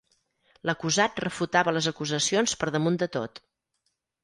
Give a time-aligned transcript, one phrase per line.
[0.69, 3.45] L'acusat refutava les acusacions per damunt de tot.